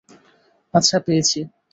আচ্ছা, 0.73 0.97
পেয়েছি। 0.99 1.39